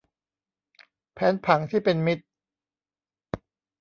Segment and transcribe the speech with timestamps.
[1.13, 2.25] แผนผังที่เป็นมิตร